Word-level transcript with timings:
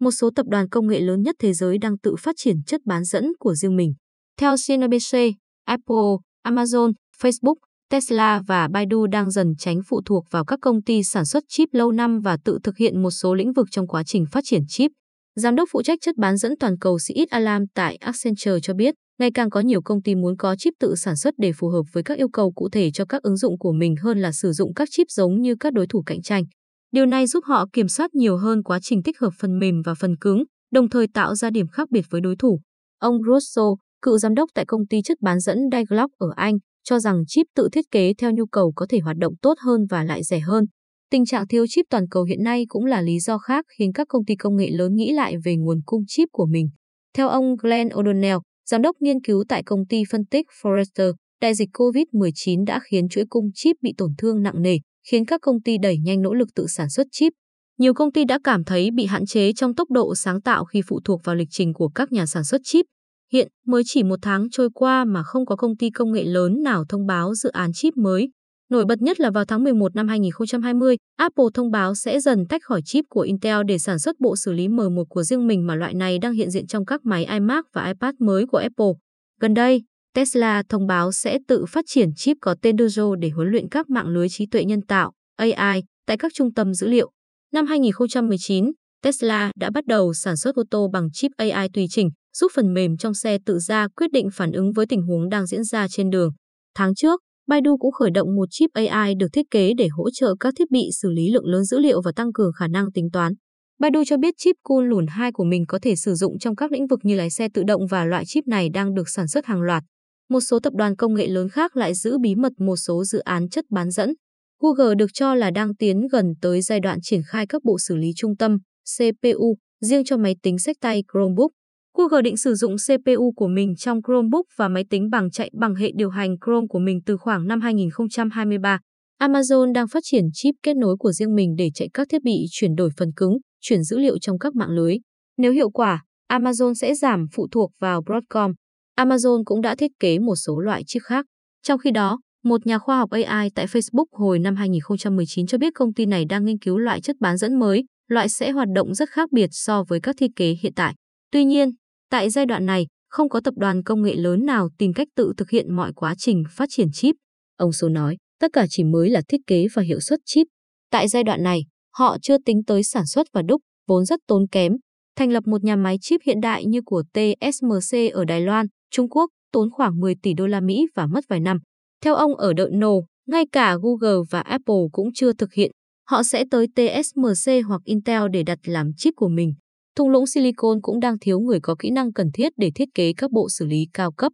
một 0.00 0.10
số 0.10 0.30
tập 0.36 0.46
đoàn 0.48 0.68
công 0.68 0.86
nghệ 0.86 1.00
lớn 1.00 1.22
nhất 1.22 1.36
thế 1.38 1.52
giới 1.52 1.78
đang 1.78 1.98
tự 1.98 2.16
phát 2.18 2.34
triển 2.38 2.62
chất 2.66 2.80
bán 2.84 3.04
dẫn 3.04 3.32
của 3.38 3.54
riêng 3.54 3.76
mình. 3.76 3.94
Theo 4.40 4.54
CNBC, 4.66 5.18
Apple, 5.64 6.12
Amazon, 6.46 6.92
Facebook, 7.22 7.54
Tesla 7.90 8.42
và 8.46 8.68
Baidu 8.68 9.06
đang 9.06 9.30
dần 9.30 9.54
tránh 9.58 9.80
phụ 9.88 10.00
thuộc 10.06 10.24
vào 10.30 10.44
các 10.44 10.58
công 10.62 10.82
ty 10.82 11.02
sản 11.02 11.24
xuất 11.24 11.44
chip 11.48 11.68
lâu 11.72 11.92
năm 11.92 12.20
và 12.20 12.36
tự 12.44 12.58
thực 12.62 12.76
hiện 12.76 13.02
một 13.02 13.10
số 13.10 13.34
lĩnh 13.34 13.52
vực 13.52 13.66
trong 13.70 13.86
quá 13.86 14.02
trình 14.06 14.26
phát 14.32 14.44
triển 14.44 14.62
chip. 14.68 14.90
Giám 15.36 15.54
đốc 15.54 15.68
phụ 15.72 15.82
trách 15.82 15.98
chất 16.02 16.16
bán 16.16 16.36
dẫn 16.36 16.52
toàn 16.60 16.78
cầu 16.78 16.98
Siit 16.98 17.30
Alam 17.30 17.66
tại 17.74 17.96
Accenture 17.96 18.60
cho 18.62 18.74
biết, 18.74 18.94
ngày 19.18 19.30
càng 19.34 19.50
có 19.50 19.60
nhiều 19.60 19.82
công 19.82 20.02
ty 20.02 20.14
muốn 20.14 20.36
có 20.36 20.56
chip 20.56 20.74
tự 20.80 20.94
sản 20.96 21.16
xuất 21.16 21.34
để 21.38 21.52
phù 21.52 21.68
hợp 21.68 21.82
với 21.92 22.02
các 22.02 22.18
yêu 22.18 22.28
cầu 22.28 22.52
cụ 22.52 22.68
thể 22.72 22.90
cho 22.90 23.04
các 23.04 23.22
ứng 23.22 23.36
dụng 23.36 23.58
của 23.58 23.72
mình 23.72 23.94
hơn 24.02 24.18
là 24.18 24.32
sử 24.32 24.52
dụng 24.52 24.74
các 24.74 24.88
chip 24.92 25.06
giống 25.10 25.40
như 25.40 25.54
các 25.60 25.72
đối 25.72 25.86
thủ 25.86 26.02
cạnh 26.06 26.22
tranh. 26.22 26.44
Điều 26.92 27.06
này 27.06 27.26
giúp 27.26 27.44
họ 27.44 27.66
kiểm 27.72 27.88
soát 27.88 28.14
nhiều 28.14 28.36
hơn 28.36 28.62
quá 28.62 28.78
trình 28.82 29.02
tích 29.02 29.18
hợp 29.18 29.30
phần 29.38 29.58
mềm 29.58 29.82
và 29.84 29.94
phần 29.94 30.16
cứng, 30.16 30.44
đồng 30.72 30.88
thời 30.88 31.06
tạo 31.08 31.34
ra 31.34 31.50
điểm 31.50 31.68
khác 31.68 31.90
biệt 31.90 32.04
với 32.10 32.20
đối 32.20 32.36
thủ. 32.36 32.60
Ông 33.00 33.16
Rosso, 33.22 33.62
cựu 34.02 34.18
giám 34.18 34.34
đốc 34.34 34.50
tại 34.54 34.64
công 34.64 34.86
ty 34.86 35.02
chất 35.02 35.18
bán 35.20 35.40
dẫn 35.40 35.58
Dialog 35.72 36.10
ở 36.18 36.28
Anh, 36.36 36.58
cho 36.84 36.98
rằng 36.98 37.22
chip 37.26 37.46
tự 37.54 37.68
thiết 37.72 37.84
kế 37.90 38.14
theo 38.18 38.30
nhu 38.30 38.46
cầu 38.46 38.72
có 38.76 38.86
thể 38.88 38.98
hoạt 38.98 39.16
động 39.16 39.34
tốt 39.42 39.54
hơn 39.64 39.86
và 39.90 40.04
lại 40.04 40.22
rẻ 40.22 40.38
hơn. 40.38 40.64
Tình 41.10 41.24
trạng 41.24 41.48
thiếu 41.48 41.64
chip 41.68 41.86
toàn 41.90 42.08
cầu 42.08 42.24
hiện 42.24 42.42
nay 42.42 42.64
cũng 42.68 42.84
là 42.84 43.02
lý 43.02 43.20
do 43.20 43.38
khác 43.38 43.64
khiến 43.78 43.92
các 43.92 44.08
công 44.08 44.24
ty 44.24 44.36
công 44.36 44.56
nghệ 44.56 44.70
lớn 44.70 44.94
nghĩ 44.94 45.12
lại 45.12 45.34
về 45.44 45.56
nguồn 45.56 45.80
cung 45.86 46.02
chip 46.06 46.28
của 46.32 46.46
mình. 46.46 46.68
Theo 47.16 47.28
ông 47.28 47.56
Glenn 47.62 47.88
O'Donnell, 47.88 48.40
giám 48.70 48.82
đốc 48.82 48.96
nghiên 49.00 49.20
cứu 49.20 49.44
tại 49.48 49.62
công 49.62 49.86
ty 49.86 50.02
phân 50.10 50.24
tích 50.24 50.46
Forrester, 50.62 51.12
đại 51.40 51.54
dịch 51.54 51.68
COVID-19 51.72 52.64
đã 52.64 52.80
khiến 52.90 53.08
chuỗi 53.08 53.24
cung 53.28 53.50
chip 53.54 53.76
bị 53.82 53.94
tổn 53.98 54.10
thương 54.18 54.42
nặng 54.42 54.62
nề, 54.62 54.78
khiến 55.10 55.24
các 55.24 55.40
công 55.40 55.62
ty 55.62 55.78
đẩy 55.82 55.98
nhanh 55.98 56.22
nỗ 56.22 56.34
lực 56.34 56.48
tự 56.54 56.66
sản 56.66 56.90
xuất 56.90 57.06
chip. 57.12 57.32
Nhiều 57.78 57.94
công 57.94 58.12
ty 58.12 58.24
đã 58.24 58.38
cảm 58.44 58.64
thấy 58.64 58.90
bị 58.90 59.06
hạn 59.06 59.26
chế 59.26 59.52
trong 59.52 59.74
tốc 59.74 59.90
độ 59.90 60.14
sáng 60.14 60.40
tạo 60.40 60.64
khi 60.64 60.82
phụ 60.88 61.00
thuộc 61.04 61.20
vào 61.24 61.34
lịch 61.34 61.48
trình 61.50 61.74
của 61.74 61.88
các 61.88 62.12
nhà 62.12 62.26
sản 62.26 62.44
xuất 62.44 62.60
chip. 62.64 62.86
Hiện, 63.32 63.48
mới 63.66 63.82
chỉ 63.86 64.02
một 64.02 64.18
tháng 64.22 64.50
trôi 64.50 64.68
qua 64.74 65.04
mà 65.04 65.22
không 65.22 65.46
có 65.46 65.56
công 65.56 65.76
ty 65.76 65.90
công 65.90 66.12
nghệ 66.12 66.24
lớn 66.24 66.62
nào 66.62 66.84
thông 66.88 67.06
báo 67.06 67.34
dự 67.34 67.50
án 67.50 67.70
chip 67.74 67.96
mới. 67.96 68.30
Nổi 68.70 68.84
bật 68.84 69.02
nhất 69.02 69.20
là 69.20 69.30
vào 69.30 69.44
tháng 69.44 69.64
11 69.64 69.94
năm 69.94 70.08
2020, 70.08 70.96
Apple 71.16 71.44
thông 71.54 71.70
báo 71.70 71.94
sẽ 71.94 72.20
dần 72.20 72.46
tách 72.48 72.62
khỏi 72.64 72.80
chip 72.84 73.04
của 73.08 73.20
Intel 73.20 73.60
để 73.66 73.78
sản 73.78 73.98
xuất 73.98 74.20
bộ 74.20 74.36
xử 74.36 74.52
lý 74.52 74.68
M1 74.68 75.04
của 75.08 75.22
riêng 75.22 75.46
mình 75.46 75.66
mà 75.66 75.74
loại 75.74 75.94
này 75.94 76.18
đang 76.18 76.32
hiện 76.32 76.50
diện 76.50 76.66
trong 76.66 76.84
các 76.84 77.04
máy 77.04 77.24
iMac 77.24 77.64
và 77.72 77.86
iPad 77.86 78.14
mới 78.18 78.46
của 78.46 78.58
Apple. 78.58 78.92
Gần 79.40 79.54
đây, 79.54 79.82
Tesla 80.16 80.62
thông 80.68 80.86
báo 80.86 81.12
sẽ 81.12 81.38
tự 81.48 81.64
phát 81.68 81.84
triển 81.88 82.08
chip 82.16 82.36
có 82.40 82.54
tên 82.62 82.76
Dojo 82.76 83.14
để 83.14 83.28
huấn 83.28 83.48
luyện 83.48 83.68
các 83.68 83.90
mạng 83.90 84.08
lưới 84.08 84.28
trí 84.28 84.46
tuệ 84.46 84.64
nhân 84.64 84.80
tạo 84.82 85.12
AI 85.36 85.82
tại 86.06 86.16
các 86.16 86.32
trung 86.34 86.54
tâm 86.54 86.74
dữ 86.74 86.88
liệu. 86.88 87.10
Năm 87.52 87.66
2019, 87.66 88.72
Tesla 89.02 89.52
đã 89.56 89.70
bắt 89.74 89.86
đầu 89.86 90.14
sản 90.14 90.36
xuất 90.36 90.54
ô 90.54 90.62
tô 90.70 90.88
bằng 90.92 91.08
chip 91.12 91.30
AI 91.36 91.68
tùy 91.74 91.86
chỉnh, 91.90 92.10
giúp 92.36 92.52
phần 92.54 92.74
mềm 92.74 92.96
trong 92.96 93.14
xe 93.14 93.38
tự 93.46 93.58
ra 93.58 93.88
quyết 93.96 94.06
định 94.12 94.28
phản 94.32 94.52
ứng 94.52 94.72
với 94.72 94.86
tình 94.86 95.02
huống 95.02 95.28
đang 95.28 95.46
diễn 95.46 95.64
ra 95.64 95.88
trên 95.88 96.10
đường. 96.10 96.30
Tháng 96.74 96.94
trước, 96.94 97.20
Baidu 97.48 97.76
cũng 97.76 97.92
khởi 97.92 98.10
động 98.10 98.36
một 98.36 98.46
chip 98.50 98.70
AI 98.72 99.14
được 99.14 99.28
thiết 99.32 99.46
kế 99.50 99.72
để 99.78 99.88
hỗ 99.88 100.10
trợ 100.10 100.34
các 100.40 100.54
thiết 100.58 100.70
bị 100.70 100.82
xử 101.02 101.10
lý 101.10 101.30
lượng 101.30 101.46
lớn 101.46 101.64
dữ 101.64 101.78
liệu 101.78 102.02
và 102.04 102.12
tăng 102.16 102.32
cường 102.32 102.52
khả 102.52 102.68
năng 102.68 102.92
tính 102.92 103.08
toán. 103.12 103.32
Baidu 103.80 104.02
cho 104.06 104.16
biết 104.16 104.34
chip 104.38 104.56
Kunlun 104.62 105.06
2 105.06 105.32
của 105.32 105.44
mình 105.44 105.64
có 105.68 105.78
thể 105.82 105.96
sử 105.96 106.14
dụng 106.14 106.38
trong 106.38 106.56
các 106.56 106.72
lĩnh 106.72 106.86
vực 106.86 107.00
như 107.02 107.16
lái 107.16 107.30
xe 107.30 107.48
tự 107.54 107.62
động 107.66 107.86
và 107.90 108.04
loại 108.04 108.24
chip 108.26 108.46
này 108.46 108.68
đang 108.68 108.94
được 108.94 109.08
sản 109.08 109.28
xuất 109.28 109.46
hàng 109.46 109.60
loạt. 109.60 109.82
Một 110.30 110.40
số 110.40 110.58
tập 110.60 110.72
đoàn 110.76 110.96
công 110.96 111.14
nghệ 111.14 111.26
lớn 111.26 111.48
khác 111.48 111.76
lại 111.76 111.94
giữ 111.94 112.18
bí 112.18 112.34
mật 112.34 112.52
một 112.58 112.76
số 112.76 113.04
dự 113.04 113.18
án 113.18 113.48
chất 113.48 113.64
bán 113.70 113.90
dẫn. 113.90 114.14
Google 114.62 114.94
được 114.94 115.10
cho 115.12 115.34
là 115.34 115.50
đang 115.50 115.74
tiến 115.74 116.06
gần 116.12 116.34
tới 116.40 116.62
giai 116.62 116.80
đoạn 116.80 116.98
triển 117.02 117.20
khai 117.26 117.46
các 117.46 117.64
bộ 117.64 117.78
xử 117.78 117.96
lý 117.96 118.10
trung 118.16 118.36
tâm, 118.36 118.58
CPU, 118.98 119.56
riêng 119.80 120.04
cho 120.04 120.16
máy 120.16 120.36
tính 120.42 120.58
sách 120.58 120.76
tay 120.80 121.02
Chromebook. 121.12 121.50
Google 121.96 122.22
định 122.22 122.36
sử 122.36 122.54
dụng 122.54 122.76
CPU 122.76 123.32
của 123.36 123.48
mình 123.48 123.74
trong 123.76 124.02
Chromebook 124.02 124.46
và 124.56 124.68
máy 124.68 124.84
tính 124.90 125.10
bảng 125.10 125.30
chạy 125.30 125.50
bằng 125.60 125.74
hệ 125.74 125.90
điều 125.94 126.10
hành 126.10 126.36
Chrome 126.44 126.66
của 126.68 126.78
mình 126.78 127.00
từ 127.06 127.16
khoảng 127.16 127.46
năm 127.46 127.60
2023. 127.60 128.78
Amazon 129.22 129.72
đang 129.72 129.88
phát 129.88 130.00
triển 130.02 130.24
chip 130.32 130.54
kết 130.62 130.76
nối 130.76 130.96
của 130.98 131.12
riêng 131.12 131.34
mình 131.34 131.54
để 131.58 131.70
chạy 131.74 131.88
các 131.94 132.08
thiết 132.10 132.22
bị 132.22 132.46
chuyển 132.50 132.74
đổi 132.74 132.90
phần 132.98 133.12
cứng, 133.16 133.38
chuyển 133.60 133.82
dữ 133.82 133.98
liệu 133.98 134.18
trong 134.18 134.38
các 134.38 134.54
mạng 134.54 134.70
lưới. 134.70 134.96
Nếu 135.38 135.52
hiệu 135.52 135.70
quả, 135.70 136.04
Amazon 136.32 136.74
sẽ 136.74 136.94
giảm 136.94 137.26
phụ 137.32 137.48
thuộc 137.52 137.72
vào 137.80 138.02
Broadcom. 138.02 138.52
Amazon 138.96 139.42
cũng 139.44 139.60
đã 139.60 139.74
thiết 139.74 139.90
kế 140.00 140.18
một 140.18 140.36
số 140.36 140.58
loại 140.58 140.82
chip 140.86 141.02
khác. 141.02 141.26
Trong 141.62 141.78
khi 141.78 141.90
đó, 141.90 142.18
một 142.44 142.66
nhà 142.66 142.78
khoa 142.78 142.98
học 142.98 143.10
AI 143.10 143.50
tại 143.54 143.66
Facebook 143.66 144.06
hồi 144.12 144.38
năm 144.38 144.56
2019 144.56 145.46
cho 145.46 145.58
biết 145.58 145.72
công 145.74 145.94
ty 145.94 146.06
này 146.06 146.24
đang 146.24 146.44
nghiên 146.44 146.58
cứu 146.58 146.78
loại 146.78 147.00
chất 147.00 147.16
bán 147.20 147.36
dẫn 147.36 147.58
mới, 147.58 147.84
loại 148.08 148.28
sẽ 148.28 148.50
hoạt 148.50 148.68
động 148.74 148.94
rất 148.94 149.08
khác 149.10 149.32
biệt 149.32 149.48
so 149.52 149.84
với 149.88 150.00
các 150.00 150.16
thiết 150.18 150.30
kế 150.36 150.54
hiện 150.62 150.72
tại. 150.76 150.94
Tuy 151.32 151.44
nhiên, 151.44 151.70
tại 152.10 152.30
giai 152.30 152.46
đoạn 152.46 152.66
này, 152.66 152.86
không 153.08 153.28
có 153.28 153.40
tập 153.44 153.54
đoàn 153.56 153.82
công 153.82 154.02
nghệ 154.02 154.14
lớn 154.14 154.46
nào 154.46 154.68
tìm 154.78 154.92
cách 154.92 155.08
tự 155.16 155.32
thực 155.36 155.50
hiện 155.50 155.76
mọi 155.76 155.92
quá 155.96 156.14
trình 156.18 156.42
phát 156.50 156.68
triển 156.72 156.88
chip. 156.92 157.14
Ông 157.56 157.72
Số 157.72 157.88
nói, 157.88 158.16
tất 158.40 158.48
cả 158.52 158.66
chỉ 158.70 158.84
mới 158.84 159.10
là 159.10 159.22
thiết 159.28 159.40
kế 159.46 159.66
và 159.74 159.82
hiệu 159.82 160.00
suất 160.00 160.18
chip. 160.24 160.46
Tại 160.90 161.08
giai 161.08 161.24
đoạn 161.24 161.42
này, 161.42 161.60
họ 161.94 162.16
chưa 162.22 162.36
tính 162.38 162.60
tới 162.66 162.82
sản 162.84 163.06
xuất 163.06 163.26
và 163.32 163.42
đúc, 163.42 163.60
vốn 163.88 164.04
rất 164.04 164.20
tốn 164.26 164.46
kém. 164.52 164.72
Thành 165.16 165.30
lập 165.30 165.42
một 165.46 165.64
nhà 165.64 165.76
máy 165.76 165.96
chip 166.00 166.20
hiện 166.24 166.40
đại 166.40 166.64
như 166.66 166.80
của 166.84 167.02
TSMC 167.12 168.12
ở 168.12 168.24
Đài 168.24 168.40
Loan, 168.40 168.66
Trung 168.90 169.08
Quốc 169.08 169.30
tốn 169.52 169.70
khoảng 169.70 170.00
10 170.00 170.14
tỷ 170.22 170.34
đô 170.34 170.46
la 170.46 170.60
Mỹ 170.60 170.86
và 170.94 171.06
mất 171.06 171.24
vài 171.28 171.40
năm. 171.40 171.58
Theo 172.04 172.14
ông 172.14 172.34
ở 172.36 172.52
đợi 172.52 172.70
nổ, 172.72 173.04
ngay 173.26 173.44
cả 173.52 173.76
Google 173.82 174.24
và 174.30 174.40
Apple 174.40 174.82
cũng 174.92 175.08
chưa 175.14 175.32
thực 175.32 175.52
hiện. 175.52 175.70
Họ 176.08 176.22
sẽ 176.22 176.44
tới 176.50 176.66
TSMC 176.66 177.52
hoặc 177.68 177.80
Intel 177.84 178.22
để 178.32 178.42
đặt 178.42 178.58
làm 178.64 178.90
chip 178.96 179.14
của 179.16 179.28
mình. 179.28 179.54
Thung 179.96 180.08
lũng 180.08 180.26
Silicon 180.26 180.80
cũng 180.82 181.00
đang 181.00 181.18
thiếu 181.18 181.40
người 181.40 181.60
có 181.62 181.74
kỹ 181.78 181.90
năng 181.90 182.12
cần 182.12 182.30
thiết 182.34 182.52
để 182.56 182.70
thiết 182.74 182.88
kế 182.94 183.12
các 183.16 183.30
bộ 183.30 183.48
xử 183.48 183.66
lý 183.66 183.86
cao 183.92 184.12
cấp. 184.12 184.32